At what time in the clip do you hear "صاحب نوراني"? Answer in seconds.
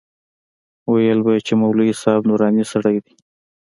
2.01-2.63